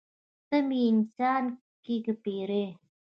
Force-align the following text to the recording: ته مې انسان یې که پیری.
ته 0.47 0.57
مې 0.67 0.79
انسان 0.91 1.43
یې 1.87 1.95
که 2.05 2.13
پیری. 2.23 2.65